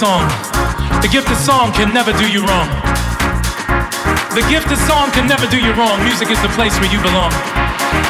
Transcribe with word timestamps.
song. 0.00 0.26
The 1.02 1.08
gift 1.12 1.28
of 1.30 1.36
song 1.36 1.72
can 1.72 1.92
never 1.92 2.10
do 2.12 2.26
you 2.32 2.40
wrong. 2.40 2.68
The 4.32 4.40
gift 4.48 4.72
of 4.72 4.78
song 4.88 5.10
can 5.10 5.28
never 5.28 5.46
do 5.46 5.58
you 5.60 5.74
wrong. 5.74 6.02
Music 6.04 6.30
is 6.30 6.40
the 6.40 6.48
place 6.56 6.72
where 6.80 6.90
you 6.90 7.02
belong. 7.02 7.30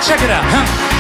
Check 0.07 0.23
it 0.23 0.31
out, 0.31 0.45
huh? 0.47 1.00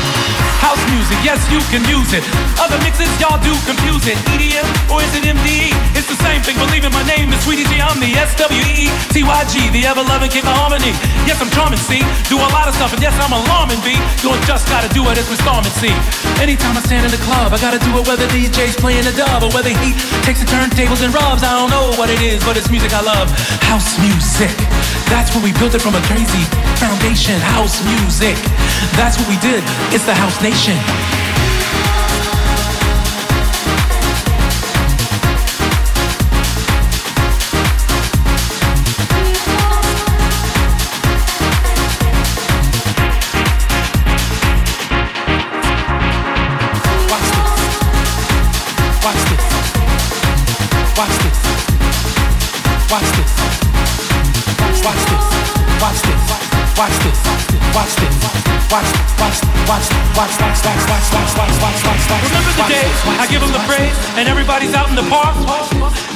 House 0.60 0.80
music, 0.92 1.16
yes, 1.24 1.40
you 1.48 1.60
can 1.72 1.80
use 1.88 2.12
it. 2.12 2.20
Other 2.60 2.76
mixes, 2.84 3.08
y'all 3.16 3.40
do 3.40 3.52
confuse 3.64 4.04
it. 4.04 4.16
EDM 4.28 4.68
or 4.92 5.00
is 5.00 5.12
it 5.16 5.24
MDE? 5.24 5.72
It's 5.96 6.06
the 6.06 6.20
same 6.20 6.44
thing. 6.44 6.60
Believe 6.60 6.84
in 6.84 6.92
my 6.92 7.02
name 7.08 7.32
is 7.32 7.40
Sweety 7.42 7.64
G. 7.64 7.80
I'm 7.80 7.96
the 7.96 8.12
S-W-E-T-Y-G, 8.12 9.54
the 9.72 9.82
ever-loving 9.88 10.28
king 10.28 10.44
of 10.44 10.52
harmony. 10.52 10.92
Yes, 11.24 11.40
I'm 11.40 11.48
charming, 11.56 11.80
C. 11.80 12.04
Do 12.28 12.36
a 12.36 12.50
lot 12.52 12.68
of 12.68 12.76
stuff, 12.76 12.92
and 12.92 13.00
yes, 13.00 13.16
I'm 13.16 13.32
alarming, 13.32 13.80
B. 13.80 13.96
Doing 14.20 14.40
just 14.44 14.68
gotta 14.68 14.92
do 14.92 15.00
it 15.08 15.16
as 15.16 15.26
we 15.32 15.36
storm 15.40 15.64
and 15.64 15.74
see. 15.80 15.94
Anytime 16.44 16.76
I 16.76 16.82
stand 16.84 17.08
in 17.08 17.12
the 17.12 17.22
club, 17.24 17.52
I 17.52 17.58
gotta 17.58 17.80
do 17.80 17.96
it 17.96 18.04
whether 18.04 18.28
DJ's 18.28 18.76
playing 18.76 19.08
a 19.08 19.14
dub 19.16 19.42
or 19.42 19.50
whether 19.56 19.72
he 19.72 19.96
takes 20.28 20.44
the 20.44 20.48
turntables 20.48 21.00
and 21.00 21.12
rubs. 21.16 21.40
I 21.40 21.56
don't 21.56 21.72
know 21.72 21.96
what 21.96 22.12
it 22.12 22.20
is, 22.20 22.44
but 22.44 22.60
it's 22.60 22.68
music 22.68 22.92
I 22.92 23.00
love. 23.00 23.32
House 23.64 23.96
music. 24.04 24.52
That's 25.08 25.32
what 25.34 25.42
we 25.42 25.56
built 25.56 25.74
it 25.74 25.82
from 25.82 25.96
a 25.96 26.02
crazy 26.06 26.44
foundation. 26.80 27.38
House 27.40 27.84
music. 27.84 28.36
That's 28.96 29.18
what 29.18 29.28
we 29.28 29.36
did. 29.36 29.62
It's 29.92 30.06
the 30.06 30.14
house 30.14 30.40
nation. 30.40 31.19
Watch, 56.80 56.96
this. 57.04 57.20
watch, 57.28 57.44
this. 57.52 57.60
watch, 57.76 57.92
this. 58.00 58.16
watch, 58.72 58.88
watch, 59.20 59.36
this. 59.36 59.60
watch, 59.68 59.84
watch, 60.40 60.64
watch, 60.64 61.28
watch, 61.36 61.56
watch, 61.60 61.80
watch, 61.84 62.04
watch. 62.08 62.24
Remember 62.24 62.52
the 62.56 62.68
day 62.72 62.88
I 63.20 63.28
give 63.28 63.44
him 63.44 63.52
the 63.52 63.60
praise 63.68 63.92
and 64.16 64.24
everybody's 64.24 64.72
out 64.72 64.88
in 64.88 64.96
the 64.96 65.04
park? 65.12 65.36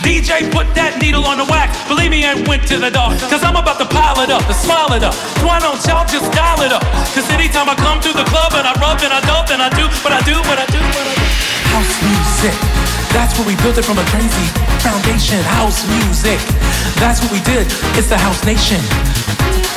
DJ 0.00 0.48
put 0.48 0.64
that 0.72 0.96
needle 1.04 1.28
on 1.28 1.36
the 1.36 1.44
wax. 1.52 1.76
Believe 1.84 2.08
me, 2.08 2.24
I 2.24 2.32
went 2.48 2.64
to 2.72 2.80
the 2.80 2.88
dark. 2.88 3.12
Cause 3.28 3.44
I'm 3.44 3.60
about 3.60 3.76
to 3.76 3.84
pile 3.84 4.24
it 4.24 4.32
up, 4.32 4.40
to 4.48 4.56
smile 4.56 4.96
it 4.96 5.04
up. 5.04 5.12
So 5.36 5.44
why 5.44 5.60
don't 5.60 5.76
y'all 5.84 6.08
just 6.08 6.32
dial 6.32 6.64
it 6.64 6.72
up? 6.72 6.80
Cause 7.12 7.28
anytime 7.28 7.68
I 7.68 7.76
come 7.76 8.00
to 8.00 8.12
the 8.16 8.24
club 8.24 8.56
and 8.56 8.64
I 8.64 8.72
rub 8.80 9.04
and 9.04 9.12
I 9.12 9.20
dub 9.28 9.52
and 9.52 9.60
I 9.60 9.68
do 9.68 9.84
what 10.00 10.16
I 10.16 10.24
do, 10.24 10.36
what 10.48 10.56
I 10.56 10.64
do, 10.72 10.80
what 10.80 11.04
I 11.04 11.12
do. 11.12 11.28
House 11.76 11.92
music. 12.00 12.73
That's 13.14 13.38
what 13.38 13.46
we 13.46 13.54
built 13.62 13.78
it 13.78 13.84
from 13.84 13.98
a 13.98 14.04
crazy 14.10 14.46
foundation. 14.82 15.38
House 15.54 15.86
music. 16.02 16.38
That's 16.98 17.22
what 17.22 17.30
we 17.30 17.40
did. 17.46 17.66
It's 17.94 18.08
the 18.10 18.18
house 18.18 18.44
nation. 18.44 18.82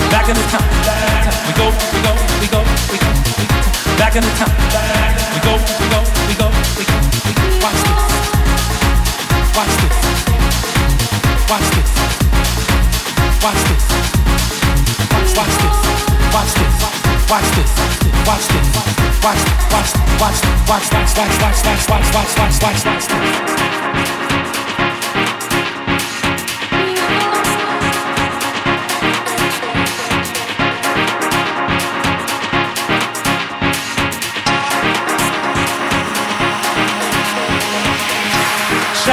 Back 0.09 0.28
in 0.28 0.36
the 0.36 0.44
time, 0.50 0.66
we 1.46 1.53
go, 1.53 1.70
we 1.94 2.02
go, 2.02 2.14
we 2.42 2.48
go, 2.50 2.62
we 2.90 2.98
go. 2.98 3.09
Back 3.98 4.16
in 4.16 4.24
the 4.25 4.34
time, 4.42 4.53
we 5.34 5.40
go, 5.46 5.53
we 5.53 5.86
go, 5.94 6.00
we 6.28 6.34
go, 6.34 6.48
we 6.78 6.84
go, 6.90 6.98
we 7.25 7.31
go. 7.38 7.46
Watch 7.62 7.81
this, 7.86 8.03
watch 9.54 9.74
this, 9.81 9.98
watch 11.50 11.68
this, 11.78 11.92
watch 13.44 13.62
this, 13.69 13.84
watch, 15.38 15.54
this. 15.62 15.78
watch 16.34 16.54
this, 16.54 17.06
watch 17.29 17.43
this, 17.55 17.71
watch 17.77 17.99
this, 17.99 18.15
watch 18.25 18.47
this, 18.47 19.23
watch, 19.23 19.41
watch, 19.71 19.91
watch, 20.19 20.39
watch, 20.39 20.39
watch, 20.67 20.91
watch, 20.91 21.17
watch, 21.17 21.35
watch, 21.41 21.65
watch, 21.65 21.89
watch, 21.89 22.13
watch, 22.13 22.38
watch, 22.39 22.85
watch 22.85 23.07
this. 23.07 24.76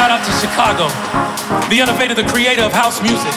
Shout 0.04 0.20
out 0.20 0.26
to 0.28 0.36
Chicago, 0.36 0.86
the 1.72 1.80
innovator, 1.80 2.12
the 2.12 2.28
creator 2.28 2.60
of 2.60 2.76
house 2.76 3.00
music. 3.00 3.32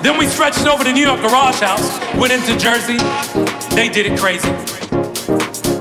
Then 0.00 0.16
we 0.16 0.24
stretched 0.24 0.64
over 0.64 0.82
to 0.82 0.90
New 0.90 1.04
York 1.04 1.20
Garage 1.20 1.60
House, 1.60 1.84
went 2.16 2.32
into 2.32 2.56
Jersey, 2.56 2.96
they 3.76 3.92
did 3.92 4.08
it 4.08 4.18
crazy. 4.18 4.48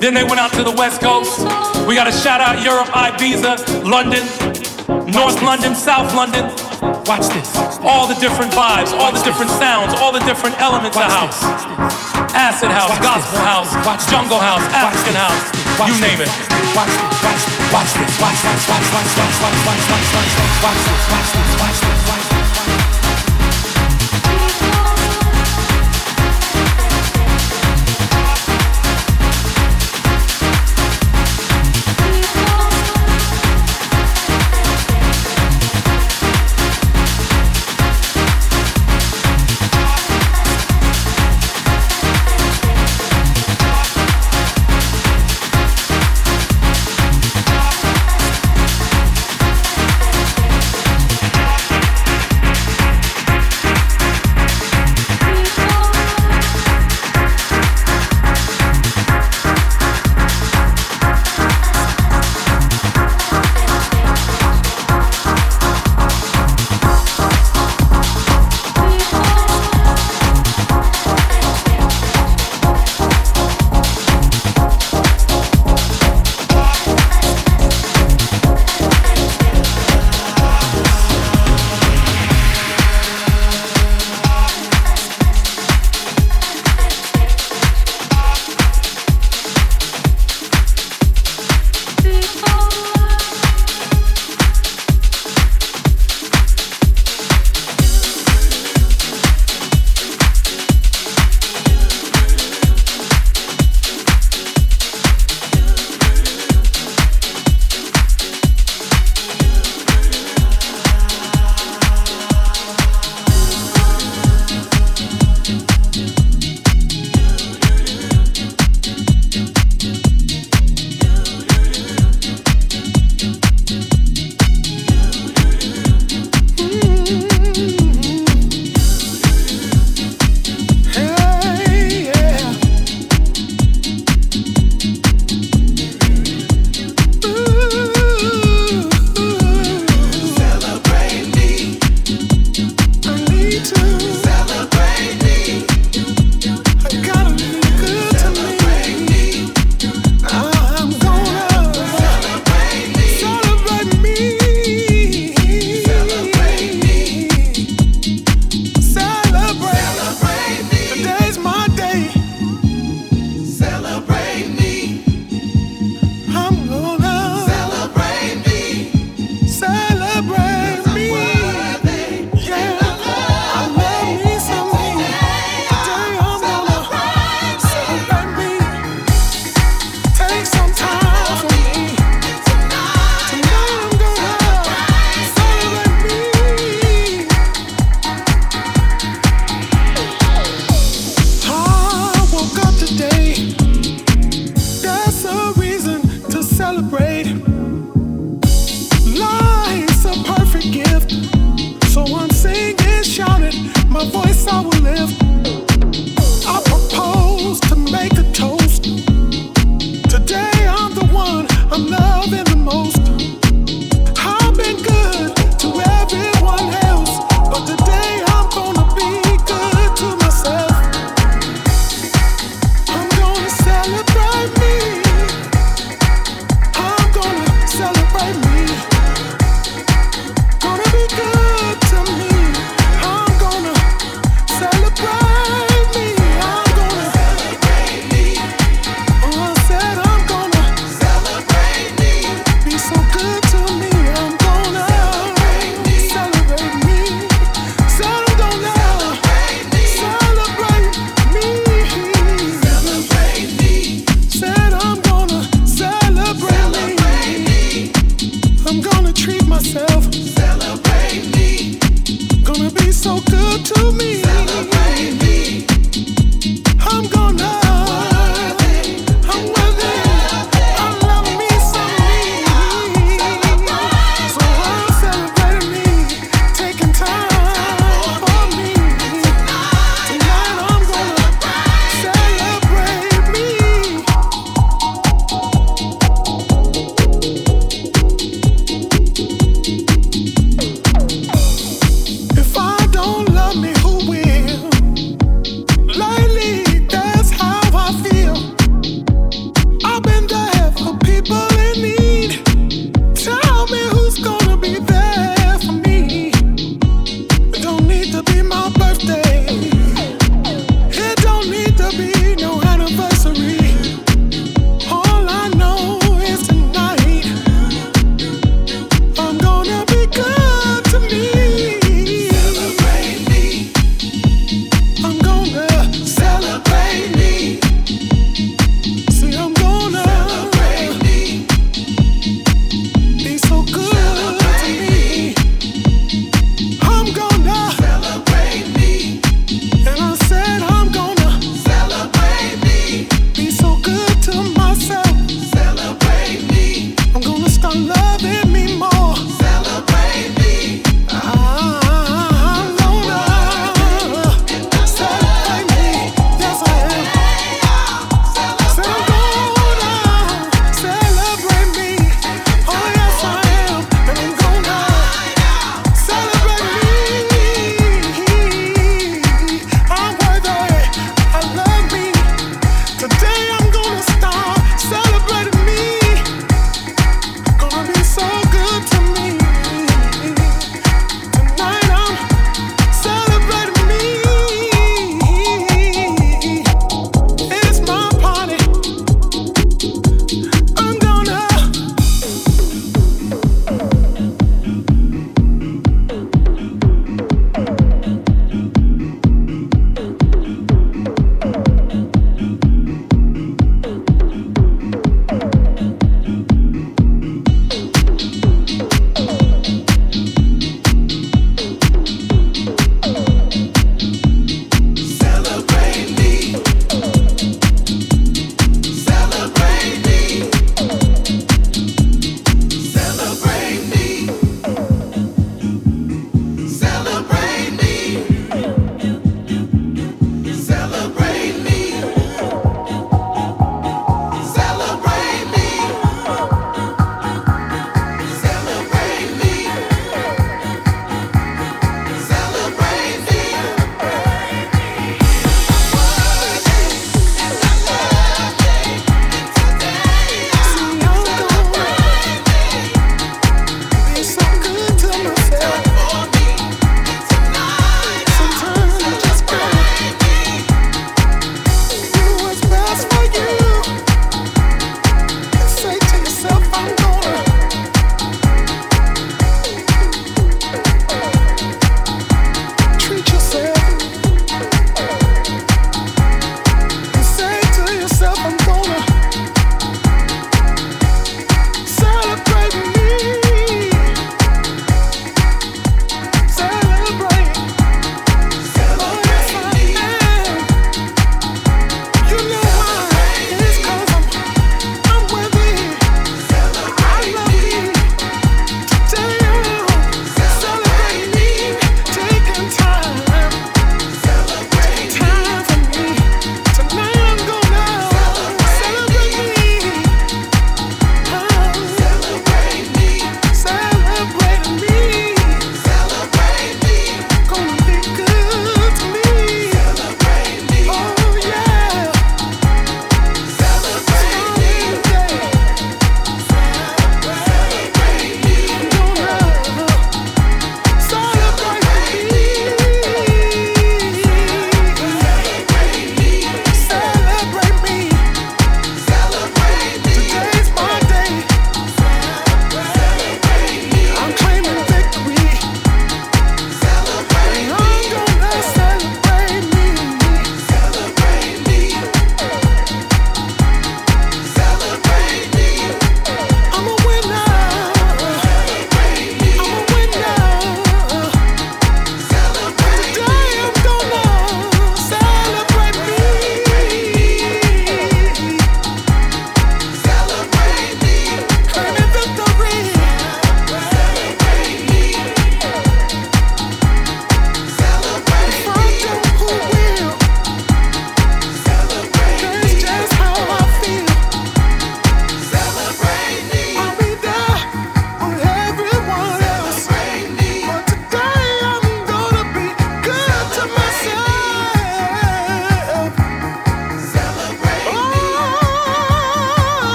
Then 0.00 0.16
they 0.16 0.24
went 0.24 0.40
out 0.40 0.50
to 0.56 0.64
the 0.64 0.72
West 0.72 1.02
Coast. 1.04 1.44
We 1.84 1.94
got 1.94 2.08
to 2.08 2.16
shout 2.24 2.40
out 2.40 2.64
Europe, 2.64 2.88
Ibiza, 2.96 3.84
London, 3.84 4.24
North 5.12 5.44
London, 5.44 5.74
South 5.76 6.08
London. 6.16 6.48
Watch 7.04 7.28
this. 7.36 7.52
All 7.84 8.08
the 8.08 8.16
different 8.16 8.56
vibes, 8.56 8.96
all 8.96 9.12
the 9.12 9.20
different 9.28 9.50
sounds, 9.60 9.92
all 10.00 10.10
the 10.10 10.24
different 10.24 10.58
elements 10.58 10.96
of 10.96 11.04
house. 11.04 11.36
Acid 12.32 12.72
house, 12.72 12.96
gospel 13.04 13.40
house, 13.44 14.08
jungle 14.08 14.40
house, 14.40 14.64
African 14.72 15.20
house, 15.20 15.52
you 15.84 16.00
name 16.00 16.24
it. 16.24 17.53
Watch 17.74 17.92
this, 17.94 18.20
watch 18.20 18.40
this. 18.40 18.68
Watch 18.68 18.78
this, 18.78 18.94
watch 18.94 19.14
this, 19.18 19.42
watch, 19.42 19.66
watch, 19.66 19.90
watch, 19.90 20.14
watch, 20.14 20.14
watch, 20.14 20.36
watch, 20.38 20.62
watch 20.62 20.82
this, 20.86 21.10
watch 21.10 21.32
this, 21.34 21.60
watch 21.60 21.80
this, 21.80 22.08
watch 22.08 22.28
this. 22.28 22.33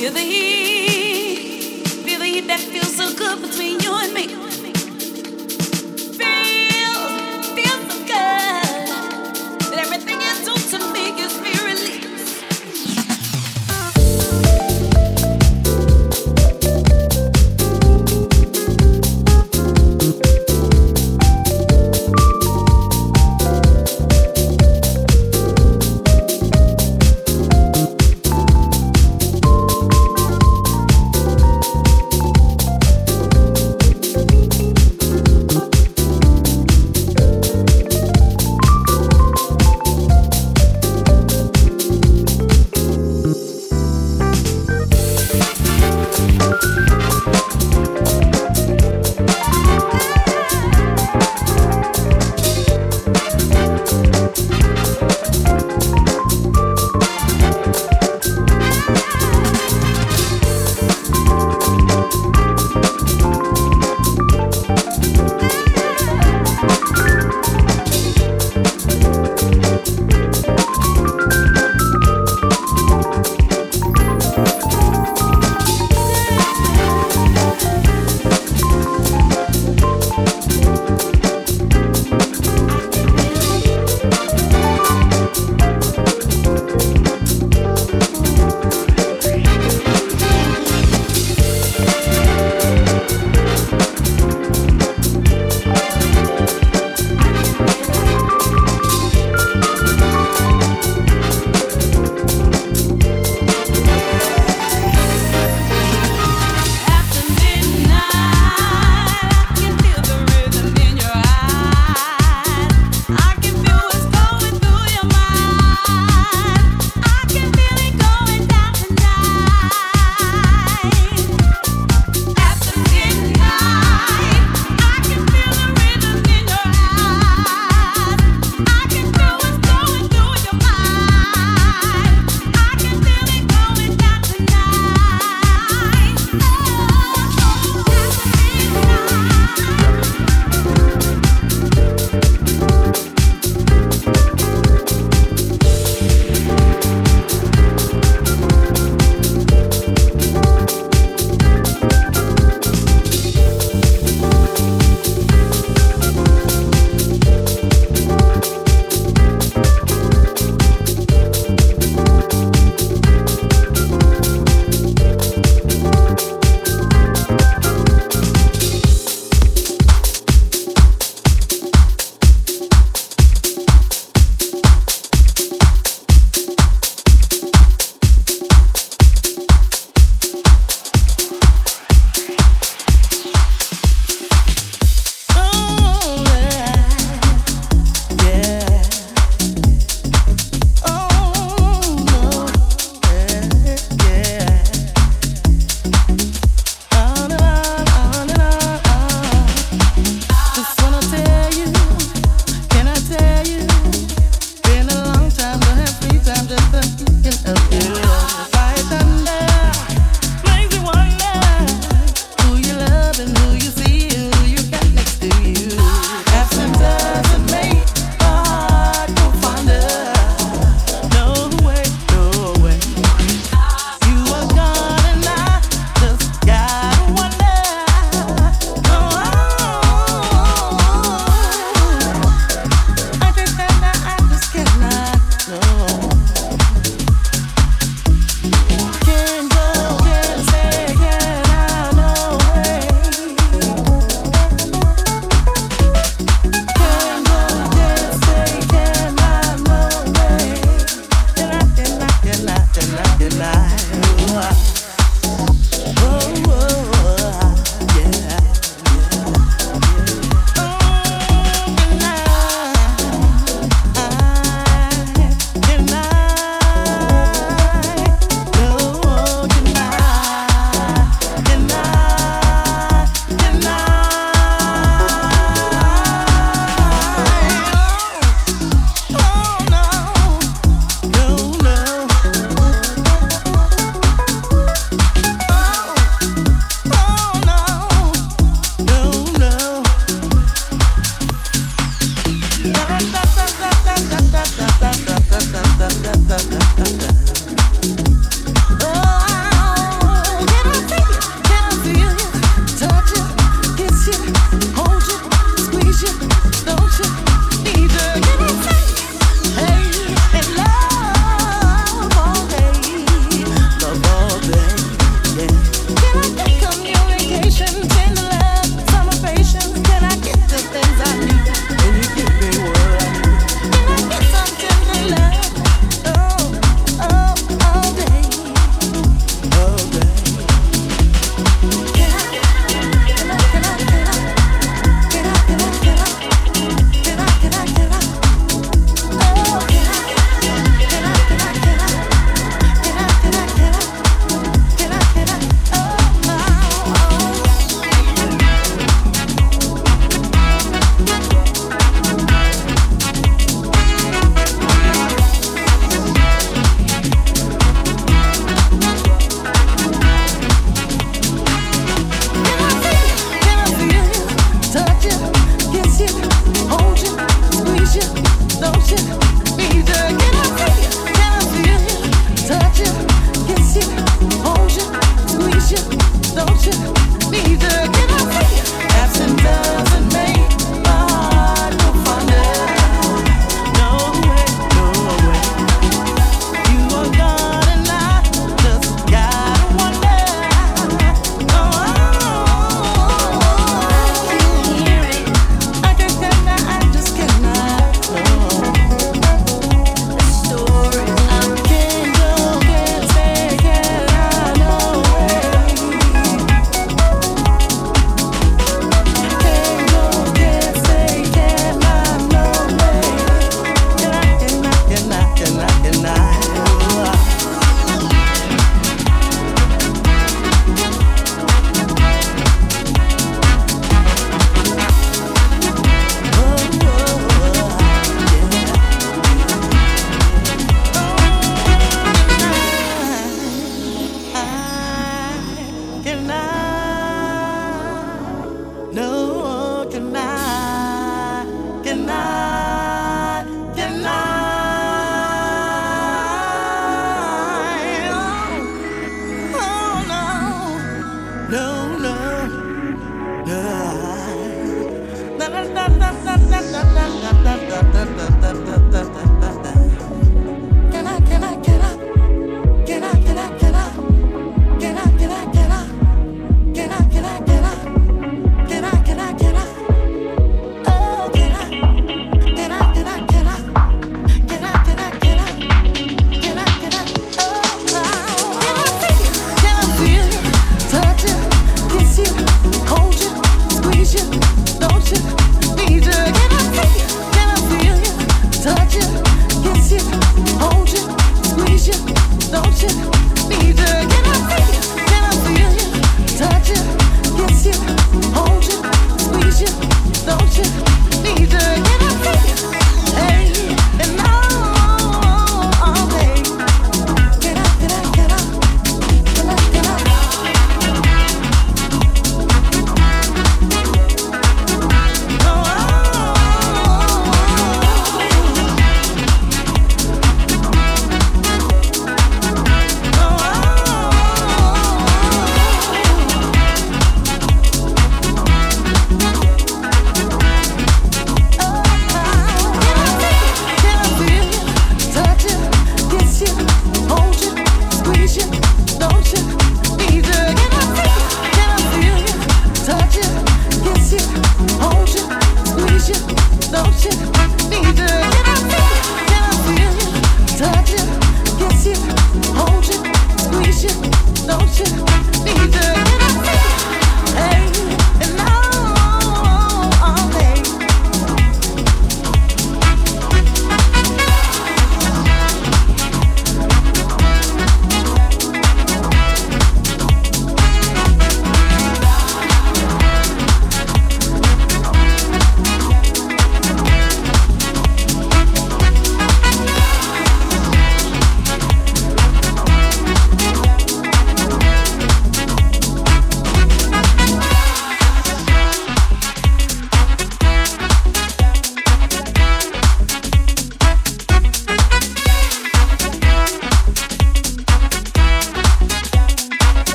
Feel 0.00 0.12
the 0.12 0.20
heat, 0.20 1.86
feel 1.86 2.20
the 2.20 2.24
heat 2.24 2.46
that 2.46 2.58
feels 2.58 2.96
so 2.96 3.14
good 3.14 3.42
between 3.42 3.78
you 3.80 3.94
and 3.96 4.14
me. 4.14 4.49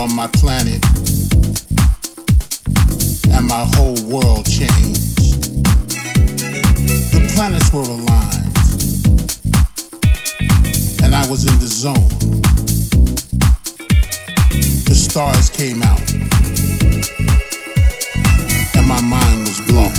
On 0.00 0.16
my 0.16 0.26
planet, 0.28 0.82
and 3.34 3.46
my 3.46 3.66
whole 3.74 4.00
world 4.08 4.46
changed. 4.46 5.52
The 7.12 7.30
planets 7.34 7.70
were 7.70 7.82
aligned, 7.82 8.56
and 11.02 11.14
I 11.14 11.28
was 11.28 11.44
in 11.44 11.58
the 11.58 11.66
zone. 11.66 12.08
The 14.88 14.94
stars 14.94 15.50
came 15.50 15.82
out, 15.82 16.12
and 18.76 18.86
my 18.88 19.02
mind 19.02 19.40
was 19.40 19.60
blown. 19.68 19.92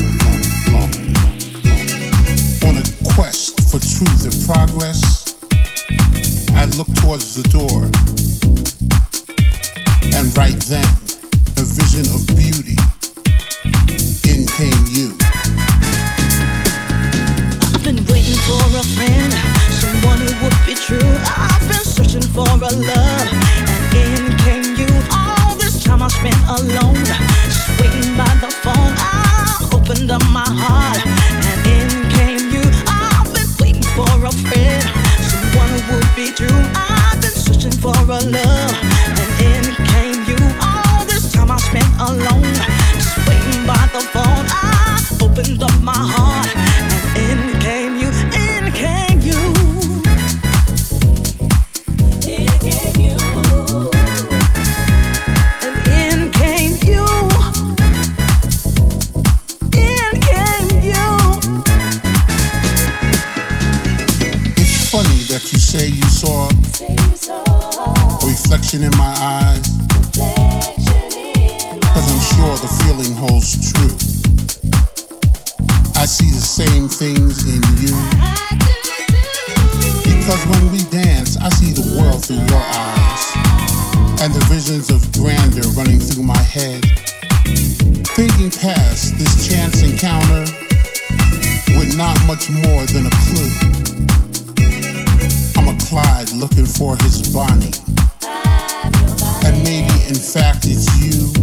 On 2.67 2.75
a 2.75 2.83
quest 3.13 3.69
for 3.69 3.77
truth 3.77 4.25
and 4.25 4.45
progress, 4.47 5.37
I 6.55 6.65
looked 6.75 6.95
towards 7.01 7.35
the 7.35 7.43
door. 7.49 8.20
And 10.14 10.38
right 10.38 10.59
then, 10.70 10.86
a 11.57 11.64
vision 11.64 12.05
of 12.14 12.26
beauty, 12.38 12.78
in 14.30 14.45
came 14.47 14.86
you. 14.88 15.16
I've 17.74 17.84
been 17.84 18.05
waiting 18.05 18.38
for 18.45 18.62
a 18.78 18.84
friend, 18.95 19.34
someone 19.72 20.20
who 20.20 20.32
would 20.43 20.57
be 20.66 20.76
true. 20.76 21.12
I've 21.26 21.68
been 21.68 21.84
searching 21.84 22.22
for 22.22 22.45
a 22.45 22.72
love, 22.72 23.28
and 23.55 24.28
in 24.30 24.38
came 24.45 24.76
you. 24.78 24.89
All 25.12 25.55
this 25.55 25.84
time 25.84 26.01
I 26.03 26.07
spent 26.09 26.38
alone, 26.47 27.01
waiting 27.80 28.16
by 28.16 28.32
the 28.43 28.51
phone. 28.62 28.93
I 28.97 29.70
opened 29.74 30.12
up 30.12 30.24
my 30.30 30.45
heart, 30.45 31.01
and 31.49 31.59
in 31.66 32.09
came 32.12 32.51
you. 32.51 32.64
I've 32.88 33.34
been 33.34 33.49
waiting 33.59 33.88
for 33.95 34.12
a 34.26 34.32
friend, 34.32 34.84
someone 35.24 35.70
who 35.70 35.95
would 35.95 36.16
be 36.16 36.32
true. 36.32 36.62
I've 36.76 37.20
been 37.22 37.32
searching 37.32 37.72
for 37.72 37.95
a 37.95 38.20
love, 38.22 38.80
spent 41.72 41.93
alone, 42.01 42.53
just 42.99 43.17
waiting 43.28 43.65
by 43.65 43.88
the 43.93 44.01
phone. 44.11 44.45
I 44.49 44.99
opened 45.22 45.63
up 45.63 45.82
my 45.82 45.93
heart, 45.95 46.49
and 46.76 46.91
in 47.15 47.59
came 47.61 47.95
you. 47.95 48.09
In 48.36 48.74
came 48.74 49.22
you. 49.22 49.39
In 52.28 52.51
came 52.59 52.99
you. 53.07 53.17
And 55.63 55.78
in 56.01 56.32
came 56.39 56.76
you. 56.91 57.05
In 59.88 60.11
came 60.28 60.72
you. 60.91 61.07
It's 64.59 64.91
funny 64.91 65.19
that 65.32 65.43
you 65.53 65.59
say 65.59 65.88
you 65.88 66.09
saw 66.19 66.49
a 68.22 68.28
reflection 68.28 68.84
in 68.84 68.91
my 68.97 69.13
Looking 96.30 96.67
for 96.67 96.95
his 96.97 97.34
Bonnie. 97.34 97.74
And 99.43 99.57
maybe 99.63 99.91
in 100.07 100.15
fact 100.15 100.65
it's 100.69 100.86
you. 101.01 101.34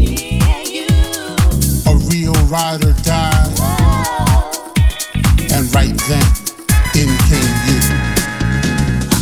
A 1.85 1.97
real 2.07 2.33
ride 2.47 2.85
or 2.85 2.95
die. 3.03 3.49
And 5.53 5.67
right 5.75 5.99
then, 6.07 6.25
in 6.95 7.11
came 7.27 7.55
you. 7.67 7.81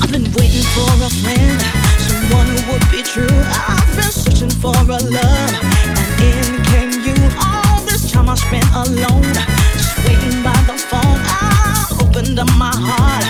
I've 0.03 0.13
been 0.13 0.31
waiting 0.37 0.67
for 0.77 0.93
a 1.03 1.11
friend, 1.25 1.61
someone 2.05 2.47
who 2.47 2.73
would 2.73 2.87
be 2.93 3.03
true. 3.03 3.27
I've 3.67 3.97
been 3.97 4.13
searching 4.13 4.51
for 4.51 4.77
a 4.77 5.01
love, 5.01 5.55
and 5.81 5.97
in 6.21 6.63
came 6.69 6.93
you. 7.01 7.17
All 7.41 7.81
this 7.87 8.13
time 8.13 8.29
I 8.29 8.35
spent 8.37 8.69
alone, 8.75 9.33
just 9.73 9.97
waiting 10.07 10.43
by 10.43 10.57
the 10.69 10.77
phone. 10.77 11.21
I 11.27 11.87
opened 12.03 12.39
up 12.39 12.49
my 12.57 12.73
heart, 12.75 13.25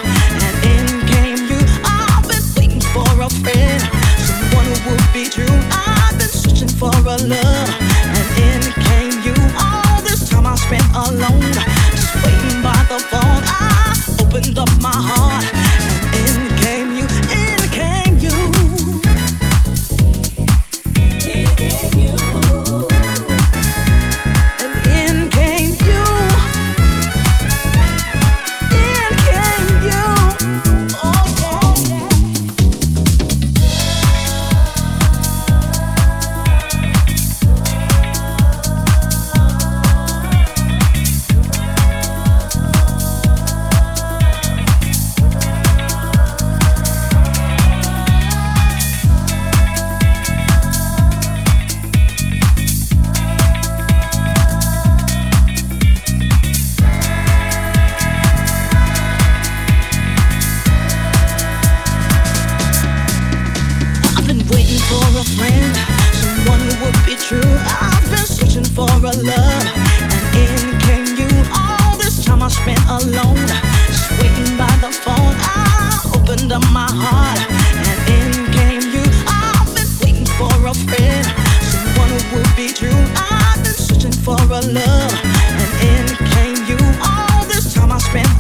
and 7.25 8.27
in 8.45 8.63
came 8.85 9.17
you. 9.25 9.35
All 9.59 10.03
this 10.03 10.29
time 10.29 10.47
I 10.47 10.55
spent 10.57 10.85
alone, 10.95 11.53
just 11.93 12.15
waiting 12.23 12.63
by 12.63 12.77
the 12.89 12.99
phone. 13.11 13.43
I 13.47 13.97
opened 14.21 14.59
up 14.59 14.69
my 14.81 14.93
heart, 14.93 15.45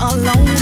alone, 0.00 0.55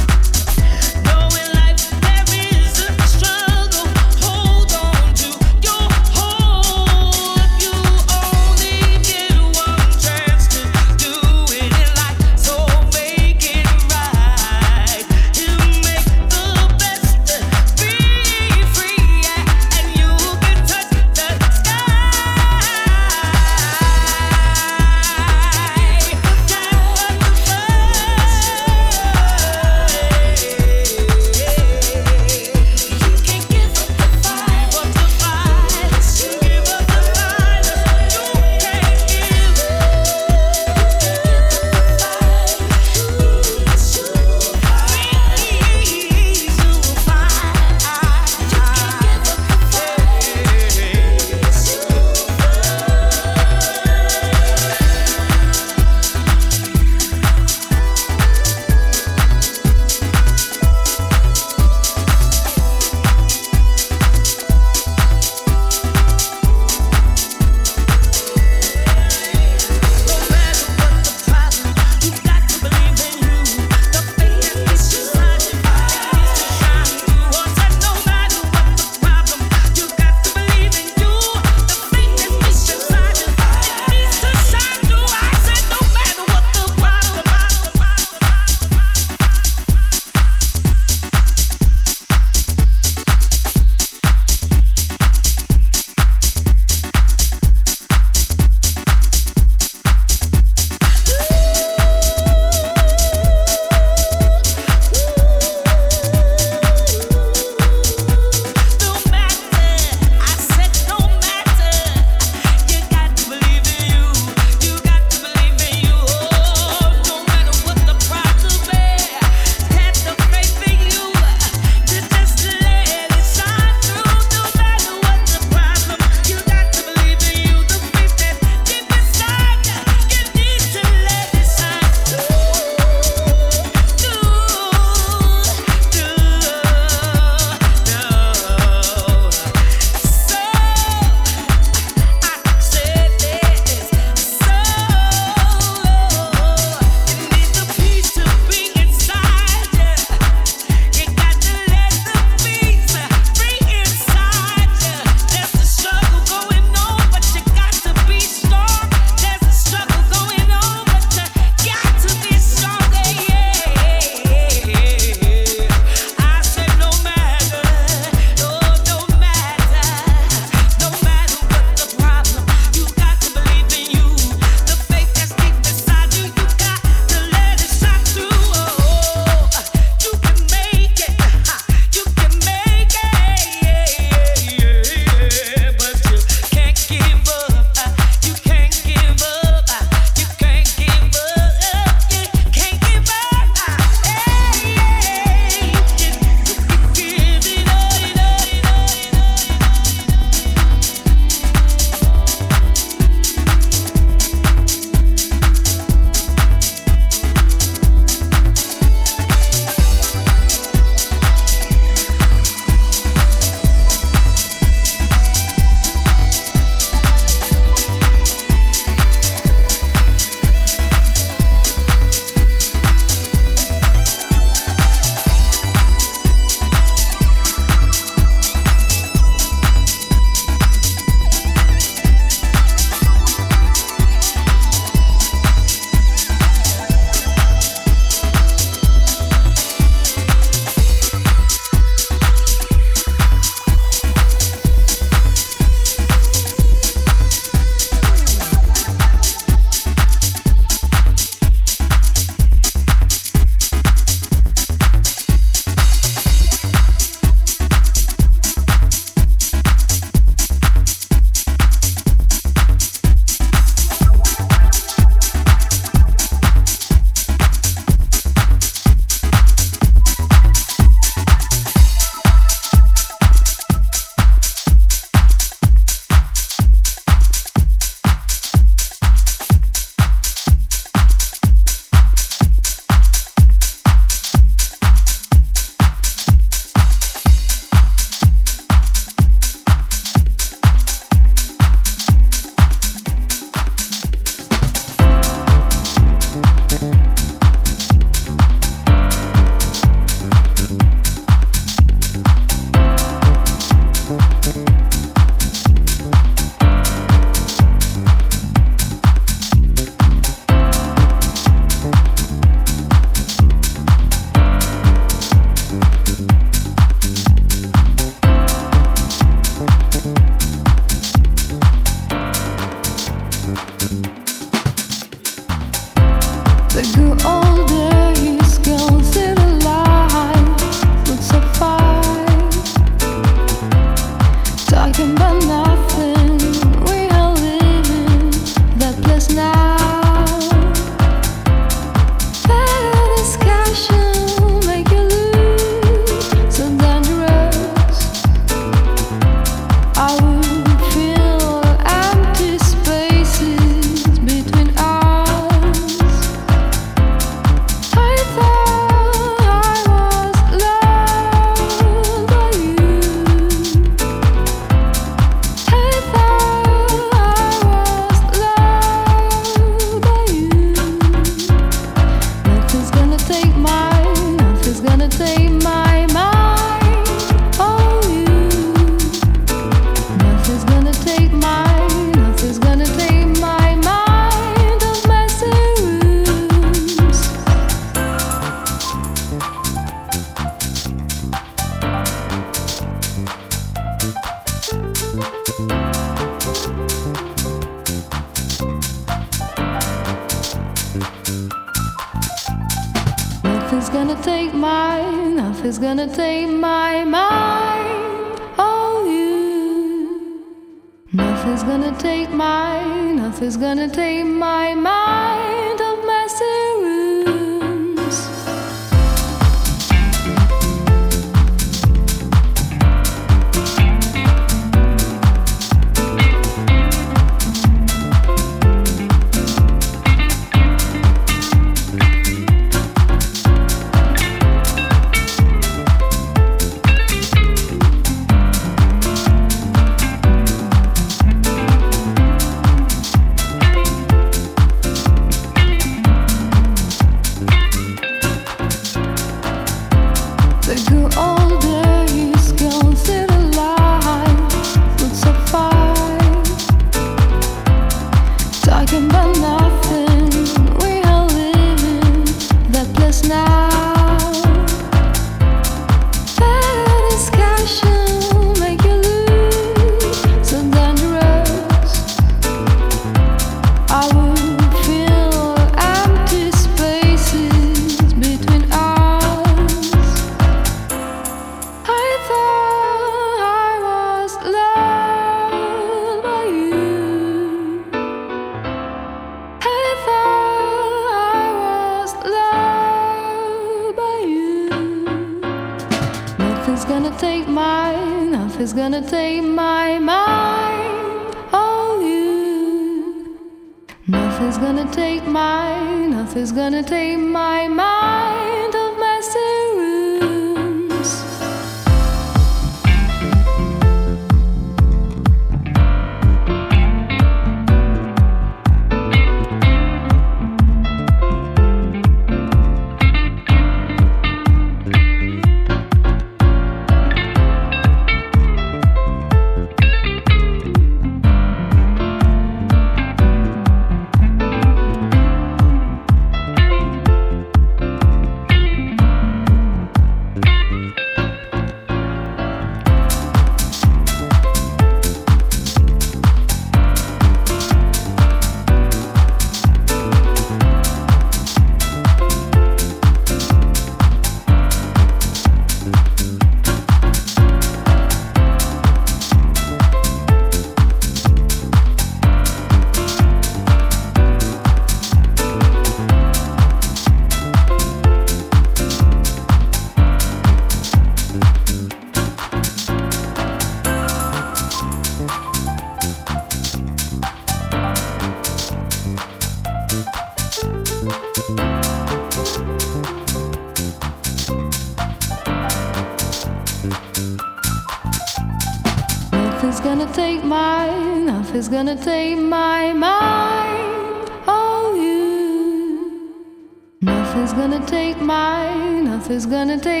Nothing's 599.31 599.45
gonna 599.45 599.79
take 599.79 600.00